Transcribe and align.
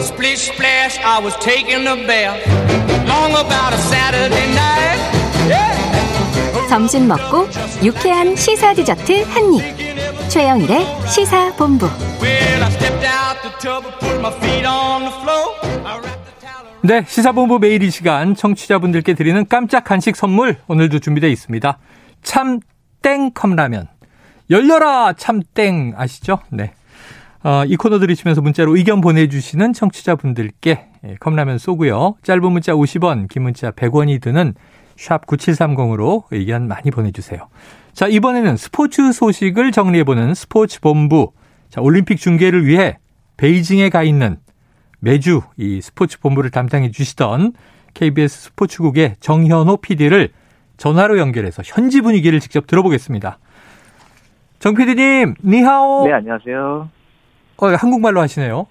Splish 0.00 0.50
splash, 0.52 0.98
I 1.04 1.18
was 1.22 1.34
taking 1.40 1.86
a 1.86 1.96
bath. 2.06 2.40
Long 3.06 3.32
about 3.32 3.72
a 3.72 3.78
Saturday 3.78 4.46
night. 4.54 5.00
Yeah. 5.48 6.68
점심 6.68 7.06
먹고 7.08 7.48
유쾌한 7.82 8.36
시사 8.36 8.74
디저트 8.74 9.22
한 9.24 9.54
입. 9.54 10.28
최영일의 10.28 10.86
시사 11.08 11.54
본부. 11.56 11.86
Well, 12.20 12.62
I 12.62 12.70
stepped 12.70 13.06
out 13.06 13.42
the 13.42 13.52
tub 13.60 13.84
and 13.84 13.98
put 14.00 14.20
my 14.20 14.32
feet 14.40 14.66
on 14.66 15.02
the 15.02 15.12
floor. 15.20 15.54
I 15.84 15.98
wrapped 15.98 16.24
the 16.24 16.34
towel 16.40 16.66
around. 16.66 16.82
네, 16.82 17.04
시사본부 17.06 17.58
매일 17.58 17.82
이 17.82 17.90
시간 17.90 18.34
청취자분들께 18.34 19.14
드리는 19.14 19.46
깜짝 19.48 19.84
간식 19.84 20.16
선물 20.16 20.56
오늘도 20.66 20.98
준비되어 21.00 21.28
있습니다. 21.30 21.78
참땡 22.22 23.32
컵라면. 23.34 23.88
열려라 24.50 25.12
참땡 25.12 25.94
아시죠? 25.96 26.40
네. 26.50 26.72
어, 27.44 27.62
이 27.66 27.76
코너 27.76 27.98
들으시면서 27.98 28.40
문자로 28.40 28.74
의견 28.74 29.02
보내주시는 29.02 29.74
청취자분들께 29.74 30.86
예, 31.04 31.14
컵라면 31.20 31.58
쏘고요. 31.58 32.16
짧은 32.22 32.50
문자 32.50 32.72
50원, 32.72 33.28
긴 33.28 33.42
문자 33.42 33.70
100원이 33.70 34.22
드는 34.22 34.54
샵 34.96 35.26
9730으로 35.26 36.24
의견 36.30 36.66
많이 36.66 36.90
보내주세요. 36.90 37.48
자, 37.92 38.08
이번에는 38.08 38.56
스포츠 38.56 39.12
소식을 39.12 39.72
정리해보는 39.72 40.32
스포츠 40.32 40.80
본부. 40.80 41.32
자, 41.68 41.82
올림픽 41.82 42.16
중계를 42.16 42.64
위해 42.64 42.98
베이징에 43.36 43.90
가 43.90 44.02
있는 44.02 44.38
매주 45.00 45.42
이 45.58 45.82
스포츠 45.82 46.18
본부를 46.20 46.50
담당해 46.50 46.90
주시던 46.90 47.52
KBS 47.92 48.44
스포츠국의 48.44 49.16
정현호 49.20 49.78
PD를 49.78 50.30
전화로 50.78 51.18
연결해서 51.18 51.62
현지 51.64 52.00
분위기를 52.00 52.40
직접 52.40 52.66
들어보겠습니다. 52.66 53.38
정 54.60 54.74
PD님, 54.74 55.34
니하오. 55.44 56.06
네, 56.06 56.14
안녕하세요. 56.14 57.03
어, 57.56 57.66
한국말로 57.68 58.20
하시네요. 58.20 58.66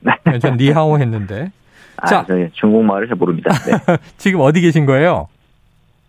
네, 0.00 0.38
전 0.38 0.56
니하오 0.56 0.98
했는데. 0.98 1.52
아, 1.96 2.06
자. 2.06 2.24
저 2.26 2.34
중국말을 2.54 3.08
잘 3.08 3.16
모릅니다. 3.16 3.50
네. 3.52 3.96
지금 4.16 4.40
어디 4.40 4.60
계신 4.60 4.86
거예요? 4.86 5.28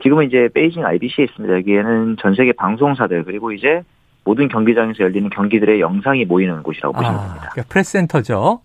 지금은 0.02 0.27
이제 0.27 0.49
베이징 0.53 0.86
IBC에 0.86 1.25
있습니다. 1.25 1.53
여기에는 1.58 2.17
전 2.19 2.33
세계 2.36 2.53
방송사들 2.53 3.23
그리고 3.25 3.52
이제 3.52 3.83
모든 4.23 4.47
경기장에서 4.47 5.03
열리는 5.03 5.30
경기들의 5.30 5.80
영상이 5.80 6.25
모이는 6.25 6.64
곳이라고 6.64 6.94
보시면 6.94 7.16
아, 7.16 7.19
됩니다. 7.19 7.49
그러니까 7.52 7.64
프레스 7.69 7.92
센터죠. 7.92 8.61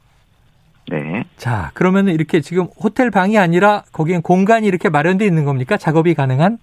네. 0.89 1.25
자, 1.37 1.71
그러면은 1.75 2.15
이렇게 2.15 2.41
지금 2.41 2.67
호텔 2.81 3.11
방이 3.11 3.39
아니라 3.39 3.83
거기엔 3.93 4.23
공간이 4.23 4.67
이렇게 4.67 4.89
마련되어 4.89 5.27
있는 5.27 5.45
겁니까? 5.45 5.77
작업이 5.77 6.15
가능한? 6.15 6.59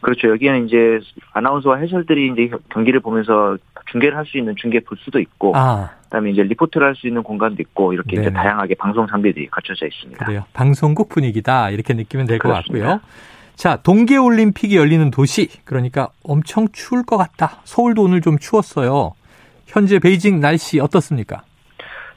그렇죠. 0.00 0.28
여기는 0.30 0.66
이제 0.66 1.00
아나운서와 1.32 1.78
해설들이 1.78 2.32
이제 2.32 2.50
경기를 2.70 3.00
보면서 3.00 3.56
중계를 3.90 4.16
할 4.16 4.24
수 4.26 4.38
있는 4.38 4.54
중계 4.56 4.80
부스도 4.80 5.18
있고, 5.18 5.52
아, 5.56 5.90
그다음에 6.04 6.30
이제 6.30 6.42
리포트를 6.42 6.86
할 6.86 6.94
수 6.94 7.06
있는 7.06 7.22
공간도 7.22 7.60
있고 7.62 7.92
이렇게 7.92 8.12
이제 8.14 8.22
네네. 8.30 8.34
다양하게 8.34 8.74
방송 8.76 9.06
장비들이 9.06 9.48
갖춰져 9.50 9.86
있습니다. 9.86 10.24
그래요. 10.24 10.44
방송국 10.52 11.08
분위기다. 11.08 11.70
이렇게 11.70 11.94
느끼면 11.94 12.26
될 12.26 12.38
것. 12.38 12.48
같고요. 12.50 13.00
자, 13.54 13.76
동계 13.82 14.16
올림픽이 14.16 14.76
열리는 14.76 15.10
도시. 15.10 15.48
그러니까 15.64 16.08
엄청 16.24 16.66
추울 16.72 17.04
것 17.04 17.16
같다. 17.16 17.60
서울도 17.64 18.02
오늘 18.02 18.20
좀 18.20 18.38
추웠어요. 18.38 19.12
현재 19.66 19.98
베이징 19.98 20.40
날씨 20.40 20.80
어떻습니까? 20.80 21.42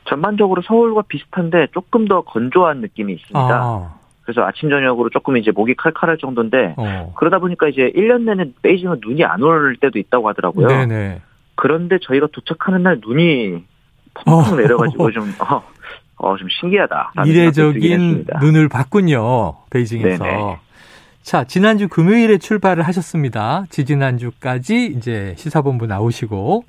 전반적으로 0.07 0.61
서울과 0.61 1.03
비슷한데 1.07 1.67
조금 1.73 2.07
더 2.07 2.21
건조한 2.21 2.79
느낌이 2.81 3.13
있습니다. 3.13 3.39
아, 3.39 3.95
그래서 4.23 4.41
아침 4.43 4.69
저녁으로 4.69 5.09
조금 5.09 5.37
이제 5.37 5.51
목이 5.51 5.73
칼칼할 5.75 6.17
정도인데 6.17 6.75
어. 6.77 7.13
그러다 7.15 7.39
보니까 7.39 7.67
이제 7.67 7.91
1년 7.95 8.21
내내 8.23 8.51
베이징은 8.61 8.99
눈이 9.01 9.23
안 9.23 9.41
올 9.41 9.75
때도 9.79 9.97
있다고 9.99 10.29
하더라고요. 10.29 10.67
네네. 10.67 11.21
그런데 11.55 11.97
저희가 12.01 12.27
도착하는 12.31 12.83
날 12.83 12.99
눈이 13.05 13.63
어. 14.25 14.41
펑펑 14.43 14.57
내려가지고 14.57 15.11
좀, 15.11 15.33
어, 15.39 15.63
어, 16.17 16.37
좀 16.37 16.47
신기하다. 16.49 17.13
이례적인 17.25 18.25
눈을 18.41 18.69
봤군요. 18.69 19.55
베이징에서. 19.69 20.23
네네. 20.23 20.57
자, 21.21 21.43
지난주 21.43 21.87
금요일에 21.87 22.37
출발을 22.37 22.83
하셨습니다. 22.83 23.65
지지난주까지 23.69 24.85
이제 24.95 25.33
시사본부 25.37 25.87
나오시고. 25.87 26.63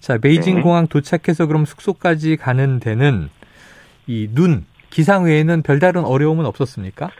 자, 0.00 0.18
베이징 0.18 0.56
네. 0.56 0.62
공항 0.62 0.86
도착해서 0.86 1.46
그럼 1.46 1.64
숙소까지 1.64 2.36
가는 2.36 2.78
데는 2.78 3.30
이 4.06 4.28
눈, 4.32 4.66
기상 4.90 5.24
외에는 5.24 5.62
별다른 5.62 6.04
어려움은 6.04 6.44
없었습니까? 6.44 7.10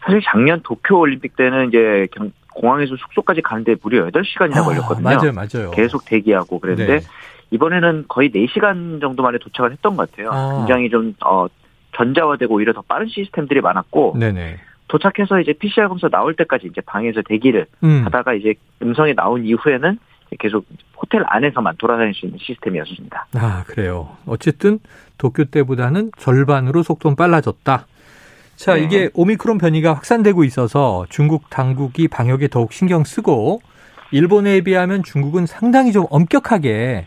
사실 0.00 0.20
작년 0.24 0.62
도쿄 0.62 0.98
올림픽 0.98 1.36
때는 1.36 1.68
이제 1.68 2.08
경- 2.12 2.32
공항에서 2.58 2.96
숙소까지 2.96 3.40
가는데 3.42 3.76
무려 3.82 4.06
8시간이나 4.08 4.64
걸렸거든요. 4.64 5.08
아, 5.08 5.14
맞아요, 5.14 5.32
맞아요. 5.32 5.70
계속 5.70 6.04
대기하고 6.04 6.58
그랬는데 6.58 6.98
네. 6.98 7.06
이번에는 7.50 8.06
거의 8.08 8.30
4시간 8.30 9.00
정도 9.00 9.22
만에 9.22 9.38
도착을 9.38 9.72
했던 9.72 9.96
것 9.96 10.10
같아요. 10.10 10.30
아. 10.32 10.58
굉장히 10.58 10.90
좀, 10.90 11.14
어, 11.24 11.46
전자화되고 11.96 12.54
오히려 12.54 12.72
더 12.72 12.82
빠른 12.82 13.06
시스템들이 13.08 13.60
많았고 13.60 14.16
네네. 14.18 14.58
도착해서 14.88 15.40
이제 15.40 15.52
PCR 15.52 15.88
검사 15.88 16.08
나올 16.08 16.34
때까지 16.34 16.66
이제 16.66 16.80
방에서 16.80 17.22
대기를 17.26 17.66
음. 17.84 18.02
하다가 18.04 18.34
이제 18.34 18.54
음성이 18.82 19.14
나온 19.14 19.44
이후에는 19.44 19.98
계속 20.38 20.66
호텔 20.96 21.22
안에서만 21.26 21.76
돌아다닐 21.78 22.14
수 22.14 22.26
있는 22.26 22.38
시스템이었습니다. 22.40 23.28
아, 23.34 23.64
그래요. 23.66 24.16
어쨌든 24.26 24.78
도쿄 25.16 25.44
때보다는 25.44 26.10
절반으로 26.18 26.82
속도는 26.82 27.16
빨라졌다. 27.16 27.86
자, 28.58 28.74
네. 28.74 28.82
이게 28.82 29.10
오미크론 29.14 29.58
변이가 29.58 29.94
확산되고 29.94 30.42
있어서 30.42 31.06
중국 31.10 31.48
당국이 31.48 32.08
방역에 32.08 32.48
더욱 32.48 32.72
신경 32.72 33.04
쓰고 33.04 33.60
일본에 34.10 34.60
비하면 34.62 35.04
중국은 35.04 35.46
상당히 35.46 35.92
좀 35.92 36.06
엄격하게 36.10 37.06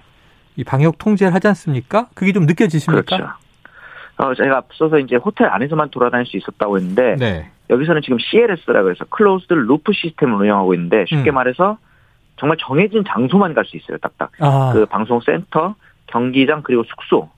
이 0.56 0.64
방역 0.64 0.98
통제를 0.98 1.34
하지 1.34 1.50
않습니까? 1.50 2.08
그게 2.14 2.32
좀 2.32 2.46
느껴지십니까? 2.46 3.18
그렇죠. 3.18 3.34
어, 4.18 4.34
제가 4.34 4.58
앞서서 4.58 5.00
이제 5.00 5.18
호텔 5.18 5.48
안에서만 5.48 5.90
돌아다닐 5.90 6.26
수 6.26 6.38
있었다고 6.38 6.78
했는데 6.78 7.18
네. 7.18 7.52
여기서는 7.70 8.02
지금 8.02 8.18
CLS라고 8.20 8.90
해서 8.92 9.04
closed 9.10 9.54
loop 9.54 9.92
시스템을 9.92 10.36
운영하고 10.36 10.74
있는데 10.76 11.06
쉽게 11.10 11.32
음. 11.32 11.36
말해서 11.36 11.78
정말 12.38 12.58
정해진 12.62 13.04
장소만 13.06 13.54
갈 13.54 13.66
수 13.66 13.76
있어요. 13.76 13.98
딱딱. 13.98 14.32
아, 14.40 14.72
그 14.74 14.86
방송센터, 14.86 15.76
경기장 16.08 16.62
그리고 16.64 16.84
숙소 16.86 17.30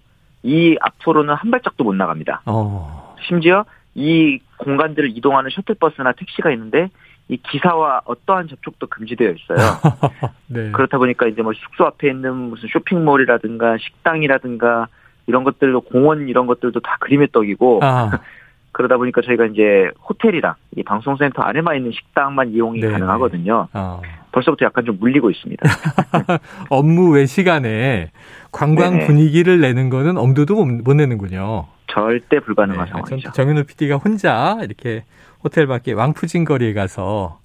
이 0.43 0.77
앞으로는 0.81 1.33
한 1.33 1.49
발짝도 1.49 1.83
못 1.83 1.95
나갑니다. 1.95 2.41
어, 2.45 3.15
심지어 3.27 3.65
이 3.95 4.39
공간들을 4.57 5.15
이동하는 5.15 5.49
셔틀버스나 5.51 6.13
택시가 6.13 6.51
있는데 6.51 6.89
이 7.29 7.37
기사와 7.37 8.01
어떠한 8.05 8.47
접촉도 8.49 8.87
금지되어 8.87 9.31
있어요. 9.31 9.57
네. 10.47 10.71
그렇다 10.71 10.97
보니까 10.97 11.27
이제 11.27 11.41
뭐 11.41 11.53
숙소 11.53 11.85
앞에 11.85 12.09
있는 12.09 12.33
무슨 12.35 12.67
쇼핑몰이라든가 12.69 13.77
식당이라든가 13.77 14.87
이런 15.27 15.43
것들도 15.43 15.81
공원 15.81 16.27
이런 16.27 16.47
것들도 16.47 16.79
다 16.81 16.97
그림의 16.99 17.29
떡이고 17.31 17.79
아, 17.81 18.11
그러다 18.73 18.97
보니까 18.97 19.21
저희가 19.21 19.45
이제 19.45 19.89
호텔이랑 20.09 20.55
이 20.75 20.83
방송센터 20.83 21.41
안에만 21.41 21.77
있는 21.77 21.91
식당만 21.91 22.51
이용이 22.51 22.81
네네. 22.81 22.93
가능하거든요. 22.93 23.67
아. 23.71 24.01
벌써부터 24.31 24.65
약간 24.65 24.83
좀 24.83 24.97
물리고 24.99 25.29
있습니다. 25.29 25.63
업무 26.69 27.11
외 27.11 27.25
시간에 27.25 28.11
관광 28.51 28.93
네네. 28.93 29.05
분위기를 29.05 29.61
내는 29.61 29.89
거는 29.89 30.17
엄두도 30.17 30.55
못, 30.55 30.65
못 30.83 30.93
내는군요. 30.95 31.67
절대 31.93 32.39
불가능한 32.39 32.85
네, 32.85 32.91
상황이죠. 32.91 33.31
전- 33.31 33.33
정현우 33.33 33.63
PD가 33.65 33.95
혼자 33.97 34.57
이렇게 34.61 35.03
호텔 35.43 35.67
밖에 35.67 35.93
왕푸진 35.93 36.45
거리에 36.45 36.73
가서 36.73 37.39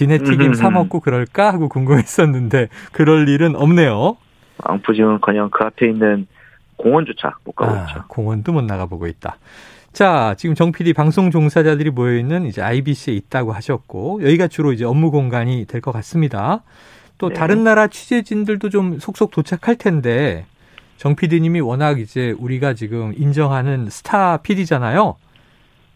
음흠. 0.00 0.54
사 0.54 0.70
먹고 0.70 1.00
그럴까 1.00 1.52
하고 1.52 1.68
궁금했었는데 1.68 2.68
그럴 2.92 3.28
일은 3.28 3.54
없네요. 3.56 4.16
왕푸짐은커녕 4.64 5.50
그 5.50 5.64
앞에 5.64 5.88
있는 5.88 6.26
공원조차 6.76 7.36
못 7.44 7.52
가고 7.52 7.72
있죠. 7.84 8.00
아, 8.00 8.04
공원도 8.08 8.52
못 8.52 8.62
나가보고 8.64 9.06
있다. 9.06 9.36
자, 9.92 10.34
지금 10.38 10.54
정 10.54 10.72
PD 10.72 10.94
방송 10.94 11.30
종사자들이 11.30 11.90
모여 11.90 12.16
있는 12.16 12.46
이제 12.46 12.62
IBC에 12.62 13.12
있다고 13.14 13.52
하셨고 13.52 14.20
여기가 14.22 14.48
주로 14.48 14.72
이제 14.72 14.84
업무 14.86 15.10
공간이 15.10 15.66
될 15.66 15.82
것 15.82 15.92
같습니다. 15.92 16.62
또 17.18 17.28
네. 17.28 17.34
다른 17.34 17.62
나라 17.62 17.86
취재진들도 17.88 18.70
좀 18.70 18.98
속속 18.98 19.30
도착할 19.30 19.76
텐데 19.76 20.46
정 21.02 21.16
PD님이 21.16 21.58
워낙 21.58 21.98
이제 21.98 22.32
우리가 22.38 22.74
지금 22.74 23.12
인정하는 23.16 23.90
스타 23.90 24.36
PD잖아요. 24.36 25.16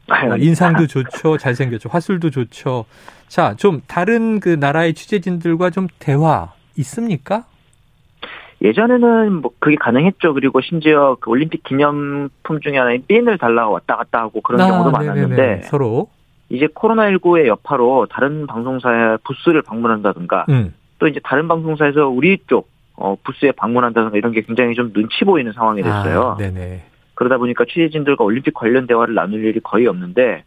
어, 0.08 0.36
인상도 0.36 0.88
좋죠. 0.88 1.38
잘생겼죠. 1.38 1.88
화술도 1.88 2.30
좋죠. 2.30 2.86
자, 3.28 3.54
좀 3.54 3.82
다른 3.86 4.40
그 4.40 4.48
나라의 4.48 4.94
취재진들과 4.94 5.70
좀 5.70 5.86
대화 6.00 6.54
있습니까? 6.78 7.44
예전에는 8.60 9.42
뭐 9.42 9.52
그게 9.60 9.76
가능했죠. 9.76 10.34
그리고 10.34 10.60
심지어 10.60 11.16
그 11.20 11.30
올림픽 11.30 11.62
기념품 11.62 12.60
중에 12.60 12.76
하나인 12.76 13.04
핀을 13.06 13.38
달라고 13.38 13.74
왔다 13.74 13.94
갔다 13.94 14.22
하고 14.22 14.40
그런 14.40 14.60
아, 14.60 14.66
경우도 14.66 14.90
네네네. 14.90 15.08
많았는데 15.08 15.62
서로. 15.68 16.08
이제 16.48 16.66
코로나19의 16.66 17.46
여파로 17.46 18.08
다른 18.10 18.48
방송사의 18.48 19.18
부스를 19.22 19.62
방문한다든가 19.62 20.46
음. 20.48 20.74
또 20.98 21.06
이제 21.06 21.20
다른 21.22 21.46
방송사에서 21.46 22.08
우리 22.08 22.38
쪽 22.48 22.74
어, 22.96 23.16
부스에 23.22 23.52
방문한다든가 23.52 24.16
이런 24.16 24.32
게 24.32 24.42
굉장히 24.42 24.74
좀 24.74 24.92
눈치 24.92 25.24
보이는 25.24 25.52
상황이 25.52 25.82
됐어요. 25.82 26.22
아, 26.22 26.36
네네. 26.36 26.82
그러다 27.14 27.38
보니까 27.38 27.64
취재진들과 27.64 28.24
올림픽 28.24 28.54
관련 28.54 28.86
대화를 28.86 29.14
나눌 29.14 29.44
일이 29.44 29.60
거의 29.60 29.86
없는데 29.86 30.44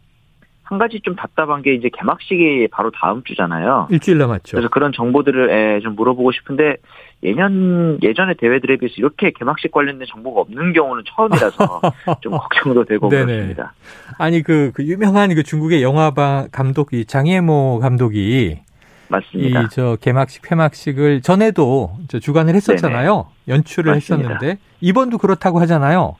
한 0.70 0.78
가지 0.78 1.00
좀 1.02 1.16
답답한 1.16 1.62
게 1.62 1.74
이제 1.74 1.90
개막식이 1.92 2.68
바로 2.70 2.92
다음 2.92 3.24
주잖아요. 3.24 3.88
일주일 3.90 4.18
남았죠. 4.18 4.56
그래서 4.56 4.68
그런 4.68 4.92
정보들을 4.92 5.50
예, 5.50 5.80
좀 5.80 5.96
물어보고 5.96 6.30
싶은데 6.30 6.76
예년 7.24 7.98
예전의 8.00 8.36
대회들에 8.36 8.76
비해서 8.76 8.94
이렇게 8.98 9.32
개막식 9.32 9.72
관련된 9.72 10.06
정보가 10.08 10.42
없는 10.42 10.72
경우는 10.72 11.02
처음이라서 11.08 11.80
좀 12.22 12.32
걱정도 12.34 12.84
되고 12.84 13.08
네네. 13.08 13.26
그렇습니다. 13.26 13.74
아니 14.16 14.42
그, 14.42 14.70
그 14.72 14.84
유명한 14.84 15.34
그 15.34 15.42
중국의 15.42 15.82
영화 15.82 16.12
감독 16.52 16.92
이 16.92 17.04
장혜모 17.04 17.80
감독이 17.80 18.60
맞습니다. 19.10 19.62
이 19.62 19.66
저 19.70 19.96
개막식 20.00 20.42
폐막식을 20.42 21.20
전에도 21.22 21.96
저 22.08 22.18
주관을 22.18 22.54
했었잖아요. 22.54 23.26
연출을 23.48 23.94
맞습니다. 23.94 24.28
했었는데 24.30 24.58
이번도 24.80 25.18
그렇다고 25.18 25.60
하잖아요. 25.60 26.16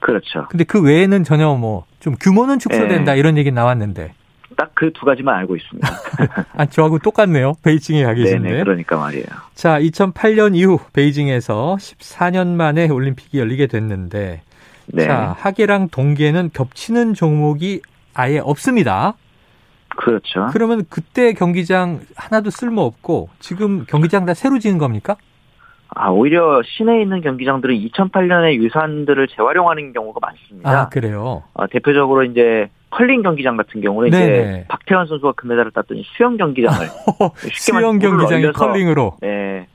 그렇죠. 0.00 0.46
근데 0.48 0.64
그 0.64 0.80
외에는 0.82 1.24
전혀 1.24 1.52
뭐 1.54 1.84
좀 2.00 2.14
규모는 2.18 2.58
축소된다 2.58 3.12
네. 3.12 3.18
이런 3.18 3.36
얘기 3.36 3.52
나왔는데 3.52 4.14
딱 4.56 4.70
그 4.74 4.90
두 4.94 5.04
가지만 5.04 5.34
알고 5.36 5.56
있습니다. 5.56 5.88
아 6.56 6.64
저하고 6.66 6.98
똑같네요. 6.98 7.52
베이징에 7.62 8.04
가 8.04 8.14
계신데. 8.14 8.48
네네, 8.48 8.62
그러니까 8.64 8.96
말이에요. 8.96 9.26
자, 9.54 9.78
2008년 9.78 10.56
이후 10.56 10.78
베이징에서 10.94 11.76
14년 11.78 12.46
만에 12.48 12.88
올림픽이 12.88 13.38
열리게 13.38 13.66
됐는데 13.66 14.40
네, 14.86 15.04
자, 15.04 15.36
하계랑 15.38 15.88
동계는 15.90 16.50
겹치는 16.54 17.12
종목이 17.14 17.82
아예 18.14 18.38
없습니다. 18.38 19.14
그렇죠. 20.00 20.46
그러면 20.52 20.84
그때 20.88 21.34
경기장 21.34 22.00
하나도 22.16 22.48
쓸모 22.50 22.82
없고 22.82 23.28
지금 23.38 23.84
경기장 23.86 24.24
다 24.24 24.32
새로 24.32 24.58
지은 24.58 24.78
겁니까? 24.78 25.16
아, 25.94 26.08
오히려 26.08 26.62
시내에 26.64 27.02
있는 27.02 27.20
경기장들은 27.20 27.74
2008년의 27.74 28.62
유산들을 28.62 29.28
재활용하는 29.28 29.92
경우가 29.92 30.20
많습니다. 30.22 30.70
아, 30.70 30.88
그래요. 30.88 31.42
어, 31.52 31.66
대표적으로 31.66 32.24
이제 32.24 32.70
컬링 32.90 33.22
경기장 33.22 33.56
같은 33.56 33.80
경우는 33.80 34.10
네네. 34.10 34.24
이제 34.24 34.64
박태환 34.68 35.06
선수가 35.06 35.32
금메달을 35.32 35.72
땄던 35.72 36.02
수영 36.16 36.36
경기장을 36.36 36.78
쉽게 37.36 37.72
수영 37.72 37.98
경기장이 37.98 38.52
컬링으로. 38.52 39.16
네, 39.20 39.66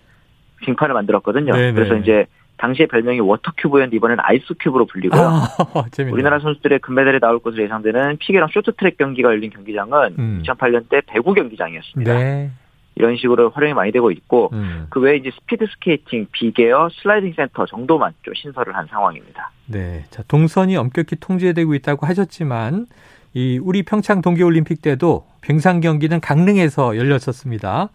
빙판을 0.62 0.94
만들었거든요. 0.94 1.54
네네. 1.54 1.74
그래서 1.74 1.95
이제 1.95 2.25
당시의 2.57 2.88
별명이 2.88 3.19
워터큐브였는데 3.19 3.96
이번에는 3.98 4.24
아이스큐브로 4.25 4.86
불리고요. 4.86 5.22
아. 5.22 5.48
우리나라 6.12 6.40
선수들의 6.40 6.80
금메달이 6.80 7.19
나올 7.19 7.40
것으로 7.40 7.63
예상되는 7.63 8.18
피겨랑 8.18 8.50
쇼트트랙 8.54 8.98
경기가 8.98 9.30
열린 9.30 9.50
경기장은 9.50 10.16
음. 10.18 10.44
2008년 10.46 10.90
때 10.90 11.02
배구 11.06 11.34
경기장이었습니다. 11.34 12.13
네. 12.13 12.52
이런 12.96 13.18
식으로 13.18 13.50
활용이 13.50 13.74
많이 13.74 13.92
되고 13.92 14.10
있고 14.10 14.50
음. 14.54 14.88
그 14.90 15.02
외에 15.02 15.18
이제 15.18 15.30
스피드 15.31 15.66
스케이팅, 15.68 16.28
빅에어, 16.32 16.90
슬라이딩 16.94 17.34
센터 17.36 17.66
정도만 17.66 18.13
좀 18.24 18.34
신설을 18.34 18.75
한 18.75 18.88
상황입니다. 18.88 19.51
네. 19.68 20.06
자, 20.10 20.24
동선이 20.28 20.78
엄격히 20.78 21.18
통제되고 21.18 21.74
있다고 21.75 22.06
하셨지만 22.06 22.88
이 23.34 23.60
우리 23.62 23.84
평창 23.84 24.22
동계올림픽 24.22 24.81
때도 24.81 25.28
병상 25.42 25.81
경기는 25.81 26.22
강릉에서 26.22 26.96
열렸었습니다. 26.96 27.90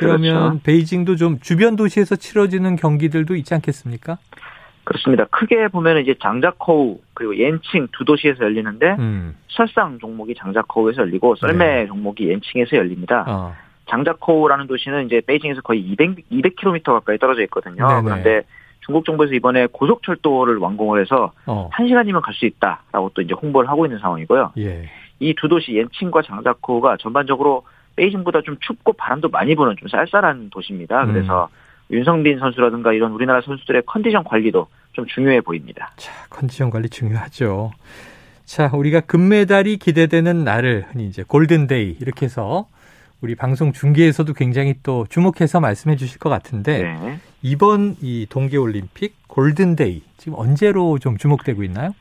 그러면 0.00 0.34
그렇죠. 0.34 0.60
베이징도 0.62 1.16
좀 1.16 1.38
주변 1.40 1.76
도시에서 1.76 2.16
치러지는 2.16 2.76
경기들도 2.76 3.34
있지 3.36 3.54
않겠습니까? 3.54 4.18
그렇습니다. 4.84 5.24
크게 5.26 5.68
보면 5.68 5.98
이제 5.98 6.14
장자커우 6.20 6.98
그리고 7.14 7.36
옌칭 7.36 7.88
두 7.92 8.04
도시에서 8.04 8.44
열리는데 8.44 8.96
음. 8.98 9.36
설상 9.48 9.98
종목이 10.00 10.34
장자커우에서 10.34 11.02
열리고 11.02 11.36
썰매 11.36 11.86
종목이 11.86 12.28
옌칭에서 12.28 12.76
열립니다. 12.76 13.24
어. 13.28 13.54
장자커우라는 13.88 14.66
도시는 14.66 15.06
이제 15.06 15.20
베이징에서 15.26 15.60
거의 15.62 15.80
200 15.80 16.30
200km 16.30 16.84
가까이 16.84 17.18
떨어져 17.18 17.42
있거든요. 17.42 17.86
네네. 17.86 18.02
그런데 18.02 18.42
중국 18.84 19.04
정부에서 19.04 19.34
이번에 19.34 19.66
고속철도를 19.70 20.56
완공을 20.58 21.00
해서 21.02 21.32
어. 21.46 21.68
한 21.72 21.86
시간이면 21.86 22.22
갈 22.22 22.34
수 22.34 22.46
있다라고 22.46 23.10
또 23.14 23.22
이제 23.22 23.34
홍보를 23.34 23.68
하고 23.68 23.84
있는 23.86 23.98
상황이고요. 23.98 24.52
예. 24.58 24.88
이두 25.20 25.48
도시 25.48 25.74
옌칭과 25.74 26.22
장자커우가 26.22 26.96
전반적으로 26.98 27.62
베이징보다 28.00 28.40
좀 28.42 28.56
춥고 28.60 28.94
바람도 28.94 29.28
많이 29.28 29.54
부는 29.54 29.76
좀 29.78 29.88
쌀쌀한 29.88 30.48
도시입니다. 30.50 31.04
음. 31.04 31.12
그래서 31.12 31.48
윤성빈 31.90 32.38
선수라든가 32.38 32.92
이런 32.92 33.12
우리나라 33.12 33.40
선수들의 33.42 33.82
컨디션 33.86 34.24
관리도 34.24 34.66
좀 34.92 35.06
중요해 35.06 35.42
보입니다. 35.42 35.92
자, 35.96 36.12
컨디션 36.30 36.70
관리 36.70 36.88
중요하죠. 36.88 37.72
자, 38.44 38.70
우리가 38.72 39.00
금메달이 39.00 39.76
기대되는 39.76 40.44
날을 40.44 40.86
흔히 40.90 41.06
이제 41.06 41.22
골든데이 41.26 41.98
이렇게 42.00 42.26
해서 42.26 42.66
우리 43.20 43.34
방송 43.34 43.72
중계에서도 43.72 44.32
굉장히 44.32 44.74
또 44.82 45.04
주목해서 45.08 45.60
말씀해 45.60 45.96
주실 45.96 46.18
것 46.18 46.30
같은데 46.30 46.82
네. 46.82 47.18
이번 47.42 47.96
이 48.00 48.26
동계올림픽 48.30 49.28
골든데이 49.28 50.02
지금 50.16 50.38
언제로 50.38 50.98
좀 50.98 51.18
주목되고 51.18 51.62
있나요? 51.64 51.92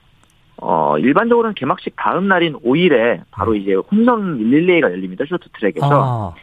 어, 0.61 0.97
일반적으로는 0.97 1.55
개막식 1.55 1.95
다음 1.95 2.27
날인 2.27 2.53
5일에 2.53 3.21
바로 3.31 3.55
이제 3.55 3.73
혼성 3.73 4.37
릴레이가 4.37 4.91
열립니다. 4.91 5.25
쇼트 5.27 5.49
트랙에서. 5.53 5.87
음. 5.87 5.91
아, 5.93 6.33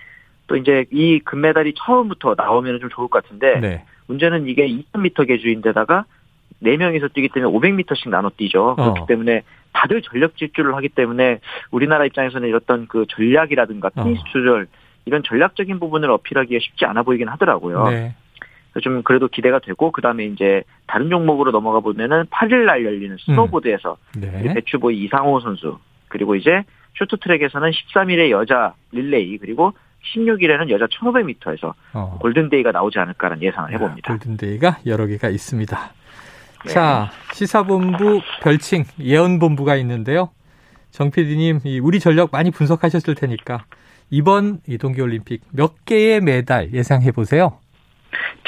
또 0.47 0.57
이제 0.57 0.85
이 0.91 1.19
금메달이 1.21 1.75
처음부터 1.77 2.35
나오면 2.37 2.81
좀 2.81 2.89
좋을 2.89 3.09
것 3.09 3.23
같은데 3.23 3.61
네. 3.61 3.85
문제는 4.07 4.47
이게 4.47 4.67
2000m 4.69 5.27
계주인데다가 5.27 6.05
4명이서 6.63 7.13
뛰기 7.13 7.29
때문에 7.31 7.53
500m씩 7.53 8.09
나눠 8.09 8.31
뛰죠. 8.37 8.77
그렇기 8.77 9.01
어. 9.01 9.07
때문에 9.07 9.43
다들 9.73 10.01
전력 10.03 10.37
질주를 10.37 10.75
하기 10.77 10.89
때문에 10.91 11.41
우리나라 11.71 12.07
입장에서는 12.07 12.49
이런 12.49 12.87
그 12.89 13.05
전략이라든가 13.09 13.91
페이스 13.91 14.21
어. 14.21 14.25
조절 14.33 14.69
이런 15.05 15.23
전략적인 15.23 15.79
부분을 15.79 16.11
어필하기가 16.11 16.59
쉽지 16.61 16.85
않아 16.87 17.03
보이긴 17.03 17.29
하더라고요. 17.29 17.89
네. 17.91 18.15
좀 18.81 19.03
그래도 19.03 19.29
기대가 19.29 19.59
되고 19.59 19.91
그다음에 19.91 20.25
이제 20.27 20.63
다른 20.87 21.11
종목으로 21.11 21.51
넘어가 21.51 21.81
보면은 21.81 22.25
8일 22.27 22.67
날 22.67 22.85
열리는 22.85 23.17
스노보드에서 23.25 23.97
네. 24.17 24.55
배추보이 24.55 25.05
이상호 25.05 25.41
선수 25.41 25.79
그리고 26.09 26.35
이제 26.35 26.63
쇼트트랙에서는 26.99 27.71
13일에 27.71 28.31
여자 28.31 28.75
릴레이 28.93 29.39
그리고 29.39 29.73
16일에는 30.15 30.71
여자 30.71 30.87
1500m에서 30.87 31.75
어. 31.93 32.19
골든데이가 32.21 32.73
나오지 32.73 32.99
않을까라는 32.99 33.43
예상을 33.43 33.73
해봅니다. 33.73 34.13
골든데이가 34.13 34.79
여러 34.87 35.07
개가 35.07 35.29
있습니다. 35.29 35.79
네. 36.65 36.73
자, 36.73 37.11
시사본부 37.33 38.21
별칭 38.43 38.85
예언본부가 39.01 39.77
있는데요. 39.77 40.31
정 40.91 41.11
PD님, 41.11 41.61
이 41.65 41.79
우리 41.81 42.01
전력 42.01 42.31
많이 42.33 42.51
분석하셨을 42.51 43.15
테니까 43.15 43.65
이번 44.11 44.61
이 44.69 44.79
동계올림픽 44.79 45.43
몇 45.53 45.85
개의 45.85 46.21
메달 46.21 46.73
예상해 46.73 47.11
보세요. 47.13 47.59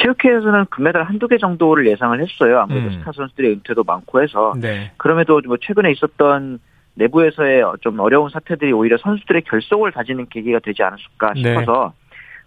체육회에서는 0.02 0.66
금메달 0.70 1.02
한두 1.04 1.28
개 1.28 1.38
정도를 1.38 1.86
예상을 1.88 2.20
했어요. 2.20 2.60
아무래도 2.60 2.86
음. 2.88 2.92
스타 2.98 3.12
선수들의 3.12 3.50
은퇴도 3.52 3.84
많고 3.84 4.22
해서 4.22 4.54
네. 4.60 4.92
그럼에도 4.96 5.40
뭐 5.46 5.56
최근에 5.60 5.90
있었던 5.92 6.58
내부에서의 6.94 7.62
좀 7.80 7.98
어려운 8.00 8.28
사태들이 8.30 8.72
오히려 8.72 8.96
선수들의 8.98 9.42
결속을 9.42 9.92
다지는 9.92 10.26
계기가 10.28 10.58
되지 10.60 10.82
않았을까 10.82 11.34
네. 11.34 11.42
싶어서 11.42 11.92